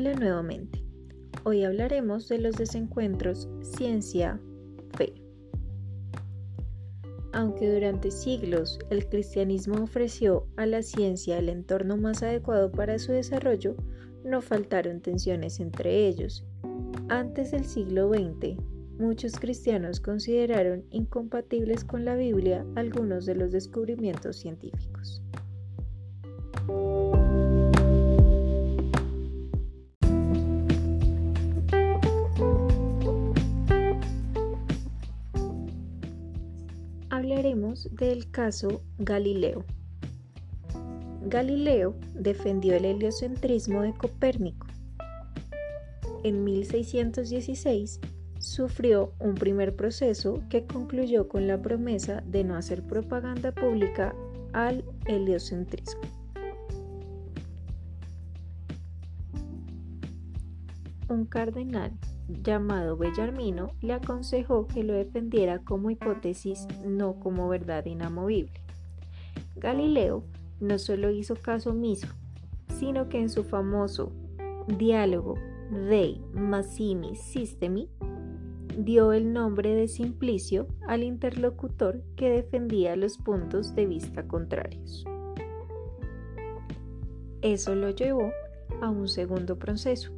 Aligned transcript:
Nuevamente. 0.00 0.82
Hoy 1.44 1.62
hablaremos 1.62 2.26
de 2.26 2.38
los 2.38 2.56
desencuentros 2.56 3.50
ciencia-fe. 3.60 5.12
Aunque 7.34 7.70
durante 7.70 8.10
siglos 8.10 8.78
el 8.88 9.06
cristianismo 9.06 9.82
ofreció 9.82 10.46
a 10.56 10.64
la 10.64 10.82
ciencia 10.82 11.38
el 11.38 11.50
entorno 11.50 11.98
más 11.98 12.22
adecuado 12.22 12.72
para 12.72 12.98
su 12.98 13.12
desarrollo, 13.12 13.76
no 14.24 14.40
faltaron 14.40 15.02
tensiones 15.02 15.60
entre 15.60 16.08
ellos. 16.08 16.46
Antes 17.10 17.50
del 17.50 17.66
siglo 17.66 18.08
XX, 18.08 18.56
muchos 18.98 19.38
cristianos 19.38 20.00
consideraron 20.00 20.82
incompatibles 20.90 21.84
con 21.84 22.06
la 22.06 22.16
Biblia 22.16 22.64
algunos 22.74 23.26
de 23.26 23.34
los 23.34 23.52
descubrimientos 23.52 24.36
científicos. 24.36 25.22
Hablaremos 37.12 37.88
del 37.96 38.30
caso 38.30 38.82
Galileo. 38.98 39.64
Galileo 41.26 41.96
defendió 42.14 42.76
el 42.76 42.84
heliocentrismo 42.84 43.82
de 43.82 43.92
Copérnico. 43.94 44.68
En 46.22 46.44
1616 46.44 47.98
sufrió 48.38 49.12
un 49.18 49.34
primer 49.34 49.74
proceso 49.74 50.40
que 50.48 50.66
concluyó 50.66 51.26
con 51.28 51.48
la 51.48 51.60
promesa 51.60 52.22
de 52.26 52.44
no 52.44 52.54
hacer 52.54 52.84
propaganda 52.84 53.50
pública 53.50 54.14
al 54.52 54.84
heliocentrismo. 55.06 56.02
Un 61.08 61.24
cardenal 61.24 61.90
llamado 62.42 62.96
Bellarmino 62.96 63.72
le 63.80 63.92
aconsejó 63.92 64.66
que 64.66 64.84
lo 64.84 64.94
defendiera 64.94 65.60
como 65.60 65.90
hipótesis, 65.90 66.66
no 66.84 67.14
como 67.20 67.48
verdad 67.48 67.84
inamovible. 67.86 68.60
Galileo 69.56 70.24
no 70.60 70.78
solo 70.78 71.10
hizo 71.10 71.36
caso 71.36 71.70
omiso, 71.70 72.08
sino 72.78 73.08
que 73.08 73.18
en 73.18 73.28
su 73.28 73.44
famoso 73.44 74.12
diálogo 74.78 75.34
Dei 75.70 76.20
Massimi 76.32 77.16
Systemi 77.16 77.88
dio 78.78 79.12
el 79.12 79.32
nombre 79.32 79.74
de 79.74 79.88
Simplicio 79.88 80.66
al 80.86 81.02
interlocutor 81.02 82.02
que 82.16 82.30
defendía 82.30 82.96
los 82.96 83.18
puntos 83.18 83.74
de 83.74 83.86
vista 83.86 84.26
contrarios. 84.26 85.04
Eso 87.42 87.74
lo 87.74 87.90
llevó 87.90 88.32
a 88.80 88.90
un 88.90 89.08
segundo 89.08 89.58
proceso, 89.58 90.12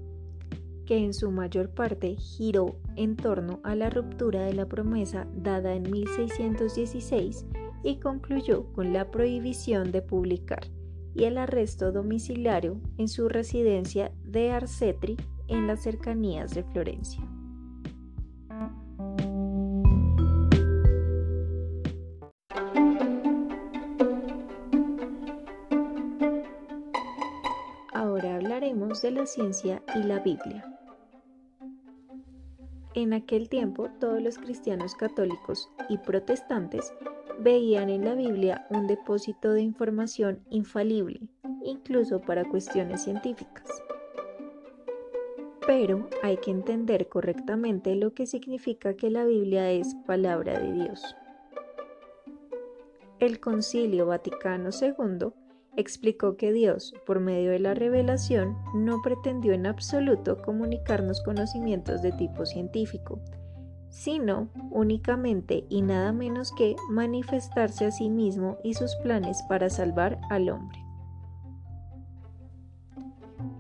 que 0.87 0.99
en 0.99 1.15
su 1.15 1.31
mayor 1.31 1.71
parte 1.71 2.17
giró 2.17 2.77
en 2.97 3.17
torno 3.17 3.61
a 3.63 3.75
la 3.75 3.91
ruptura 3.91 4.43
de 4.43 4.55
la 4.55 4.67
promesa 4.67 5.27
dada 5.35 5.75
en 5.75 5.91
1616 5.91 7.47
y 7.83 7.97
concluyó 7.97 8.73
con 8.73 8.93
la 8.93 9.11
prohibición 9.11 9.93
de 9.93 10.03
publicar 10.03 10.67
y 11.15 11.25
el 11.25 11.39
arresto 11.39 11.93
domiciliario 11.93 12.81
en 12.97 13.09
su 13.09 13.29
residencia 13.29 14.13
de 14.25 14.51
Arcetri 14.51 15.17
en 15.49 15.67
las 15.67 15.83
cercanías 15.83 16.55
de 16.55 16.65
Florencia. 16.65 17.23
Ahora 27.93 28.37
hablaremos 28.37 29.03
de 29.03 29.11
la 29.11 29.27
ciencia 29.27 29.83
y 29.95 30.03
la 30.03 30.19
Biblia. 30.19 30.72
En 32.95 33.15
aquel 33.15 33.49
tiempo 33.49 33.89
todos 34.01 34.21
los 34.21 34.37
cristianos 34.37 34.95
católicos 34.95 35.71
y 35.89 35.97
protestantes 35.97 36.93
veían 37.41 37.89
en 37.89 38.05
la 38.05 38.15
Biblia 38.15 38.67
un 38.69 38.87
depósito 38.87 39.53
de 39.53 39.63
información 39.63 40.41
infalible, 40.51 41.21
incluso 41.65 42.21
para 42.21 42.45
cuestiones 42.45 43.05
científicas. 43.05 43.83
Pero 45.67 46.07
hay 46.23 46.37
que 46.37 46.51
entender 46.51 47.09
correctamente 47.09 47.95
lo 47.95 48.13
que 48.13 48.27
significa 48.27 48.95
que 48.95 49.11
la 49.11 49.25
Biblia 49.25 49.71
es 49.71 49.95
palabra 50.07 50.59
de 50.59 50.73
Dios. 50.73 51.17
El 53.21 53.41
Concilio 53.41 54.07
Vaticano 54.07 54.69
II 54.69 55.33
explicó 55.77 56.37
que 56.37 56.53
Dios, 56.53 56.95
por 57.07 57.21
medio 57.21 57.51
de 57.51 57.59
la 57.59 57.75
revelación, 57.75 58.57
no 58.75 59.01
pretendió 59.03 59.53
en 59.53 59.67
absoluto 59.67 60.41
comunicarnos 60.43 61.23
conocimientos 61.23 62.03
de 62.03 62.13
tipo 62.13 62.45
científico, 62.47 63.21
sino 63.89 64.49
únicamente 64.71 65.65
y 65.69 65.83
nada 65.83 66.13
menos 66.13 66.53
que 66.53 66.77
manifestarse 66.89 67.87
a 67.87 67.91
sí 67.91 68.09
mismo 68.09 68.59
y 68.63 68.75
sus 68.75 68.97
planes 68.97 69.43
para 69.49 69.71
salvar 69.71 70.21
al 70.31 70.49
hombre. 70.49 70.79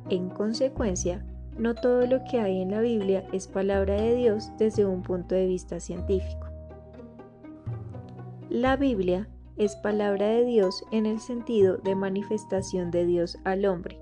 En 0.08 0.28
consecuencia, 0.30 1.24
no 1.58 1.74
todo 1.74 2.06
lo 2.06 2.24
que 2.24 2.40
hay 2.40 2.60
en 2.60 2.70
la 2.70 2.80
Biblia 2.80 3.26
es 3.32 3.46
palabra 3.46 3.94
de 3.94 4.14
Dios 4.14 4.50
desde 4.58 4.84
un 4.84 5.02
punto 5.02 5.34
de 5.34 5.46
vista 5.46 5.80
científico. 5.80 6.46
La 8.48 8.76
Biblia 8.76 9.28
es 9.56 9.76
palabra 9.76 10.26
de 10.28 10.44
Dios 10.44 10.84
en 10.90 11.06
el 11.06 11.20
sentido 11.20 11.76
de 11.78 11.94
manifestación 11.94 12.90
de 12.90 13.06
Dios 13.06 13.38
al 13.44 13.64
hombre, 13.64 14.00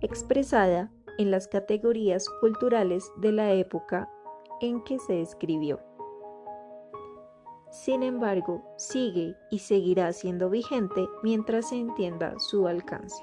expresada 0.00 0.90
en 1.18 1.30
las 1.30 1.48
categorías 1.48 2.28
culturales 2.40 3.10
de 3.16 3.32
la 3.32 3.52
época 3.52 4.08
en 4.60 4.82
que 4.84 4.98
se 4.98 5.20
escribió. 5.20 5.80
Sin 7.70 8.02
embargo, 8.02 8.62
sigue 8.76 9.36
y 9.50 9.58
seguirá 9.58 10.12
siendo 10.12 10.48
vigente 10.48 11.06
mientras 11.22 11.68
se 11.68 11.76
entienda 11.76 12.38
su 12.38 12.66
alcance. 12.66 13.22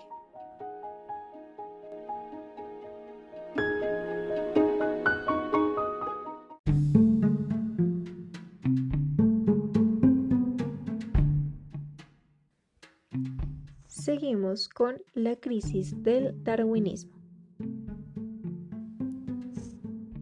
Seguimos 14.18 14.70
con 14.70 15.02
la 15.14 15.36
crisis 15.36 16.02
del 16.02 16.42
darwinismo. 16.42 17.12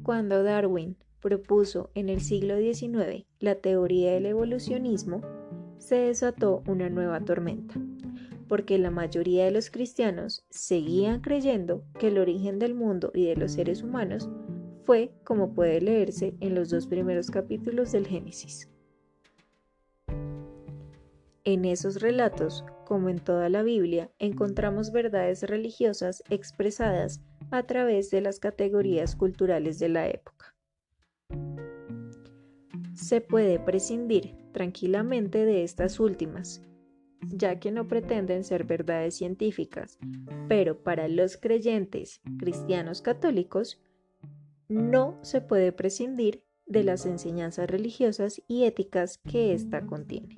Cuando 0.02 0.42
Darwin 0.42 0.98
propuso 1.22 1.92
en 1.94 2.10
el 2.10 2.22
siglo 2.22 2.58
XIX 2.58 3.28
la 3.40 3.54
teoría 3.54 4.14
del 4.14 4.26
evolucionismo, 4.26 5.22
se 5.78 5.98
desató 5.98 6.64
una 6.66 6.90
nueva 6.90 7.20
tormenta, 7.20 7.80
porque 8.48 8.80
la 8.80 8.90
mayoría 8.90 9.46
de 9.46 9.52
los 9.52 9.70
cristianos 9.70 10.44
seguían 10.50 11.22
creyendo 11.22 11.84
que 12.00 12.08
el 12.08 12.18
origen 12.18 12.58
del 12.58 12.74
mundo 12.74 13.12
y 13.14 13.28
de 13.28 13.36
los 13.36 13.52
seres 13.52 13.84
humanos 13.84 14.28
fue 14.86 15.12
como 15.24 15.54
puede 15.54 15.82
leerse 15.82 16.34
en 16.40 16.56
los 16.56 16.72
dos 16.72 16.88
primeros 16.88 17.30
capítulos 17.30 17.92
del 17.92 18.08
Génesis. 18.08 18.73
En 21.46 21.66
esos 21.66 22.02
relatos, 22.02 22.64
como 22.86 23.10
en 23.10 23.20
toda 23.20 23.50
la 23.50 23.64
Biblia, 23.64 24.10
encontramos 24.18 24.94
verdades 24.94 25.44
religiosas 25.44 26.24
expresadas 26.30 27.22
a 27.52 27.64
través 27.64 28.10
de 28.12 28.22
las 28.22 28.40
categorías 28.40 29.18
culturales 29.18 29.78
de 29.78 29.90
la 29.90 30.08
época. 30.08 30.56
Se 32.94 33.20
puede 33.20 33.60
prescindir 33.60 34.38
tranquilamente 34.54 35.44
de 35.46 35.66
estas 35.66 36.00
últimas, 36.00 36.62
ya 37.28 37.60
que 37.60 37.72
no 37.72 37.90
pretenden 37.90 38.46
ser 38.46 38.64
verdades 38.64 39.16
científicas, 39.16 40.00
pero 40.48 40.82
para 40.82 41.10
los 41.10 41.36
creyentes 41.36 42.22
cristianos 42.40 43.02
católicos 43.02 43.82
no 44.70 45.20
se 45.24 45.42
puede 45.42 45.74
prescindir 45.74 46.46
de 46.66 46.86
las 46.86 47.06
enseñanzas 47.06 47.70
religiosas 47.70 48.42
y 48.48 48.64
éticas 48.64 49.18
que 49.18 49.54
ésta 49.54 49.86
contiene. 49.86 50.38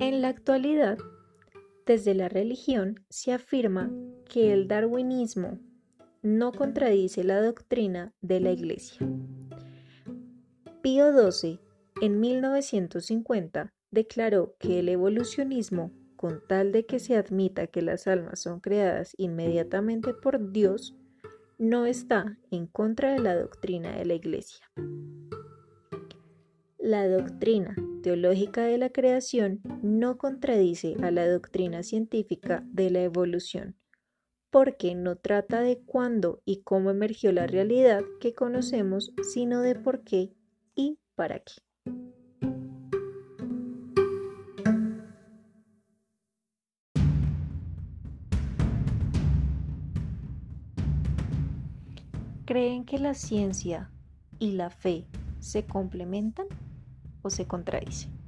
En 0.00 0.22
la 0.22 0.28
actualidad, 0.28 0.96
desde 1.84 2.14
la 2.14 2.30
religión 2.30 3.04
se 3.10 3.34
afirma 3.34 3.90
que 4.24 4.54
el 4.54 4.66
darwinismo 4.66 5.58
no 6.22 6.52
contradice 6.52 7.22
la 7.22 7.42
doctrina 7.42 8.14
de 8.22 8.40
la 8.40 8.50
Iglesia. 8.50 9.06
Pío 10.80 11.30
XII, 11.30 11.60
en 12.00 12.18
1950, 12.18 13.74
declaró 13.90 14.56
que 14.58 14.78
el 14.78 14.88
evolucionismo, 14.88 15.92
con 16.16 16.40
tal 16.48 16.72
de 16.72 16.86
que 16.86 16.98
se 16.98 17.18
admita 17.18 17.66
que 17.66 17.82
las 17.82 18.06
almas 18.06 18.40
son 18.40 18.60
creadas 18.60 19.12
inmediatamente 19.18 20.14
por 20.14 20.50
Dios, 20.50 20.96
no 21.58 21.84
está 21.84 22.38
en 22.50 22.66
contra 22.66 23.12
de 23.12 23.18
la 23.18 23.34
doctrina 23.38 23.94
de 23.98 24.06
la 24.06 24.14
Iglesia. 24.14 24.64
La 26.82 27.06
doctrina 27.06 27.76
teológica 28.02 28.64
de 28.64 28.78
la 28.78 28.88
creación 28.88 29.60
no 29.82 30.16
contradice 30.16 30.96
a 31.02 31.10
la 31.10 31.28
doctrina 31.28 31.82
científica 31.82 32.64
de 32.72 32.88
la 32.88 33.02
evolución, 33.02 33.76
porque 34.48 34.94
no 34.94 35.16
trata 35.16 35.60
de 35.60 35.78
cuándo 35.78 36.40
y 36.46 36.62
cómo 36.62 36.90
emergió 36.90 37.32
la 37.32 37.46
realidad 37.46 38.00
que 38.18 38.32
conocemos, 38.32 39.12
sino 39.22 39.60
de 39.60 39.74
por 39.74 40.04
qué 40.04 40.32
y 40.74 40.98
para 41.16 41.40
qué. 41.40 41.52
¿Creen 52.46 52.86
que 52.86 52.98
la 52.98 53.12
ciencia 53.12 53.90
y 54.38 54.52
la 54.52 54.70
fe 54.70 55.04
se 55.40 55.66
complementan 55.66 56.46
o 57.22 57.30
se 57.30 57.46
contradicen? 57.46 58.19